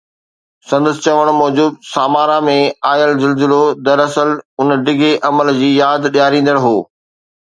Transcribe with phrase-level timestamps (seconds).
[0.69, 2.55] سندس چوڻ موجب سامارا ۾
[2.91, 3.59] آيل زلزلو
[3.89, 4.29] دراصل
[4.61, 6.75] ان ڊگهي عمل جي ياد ڏياريندڙ هو